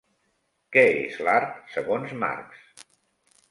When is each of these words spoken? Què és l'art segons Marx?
Què 0.75 0.85
és 1.01 1.19
l'art 1.27 1.71
segons 1.75 2.17
Marx? 2.25 2.67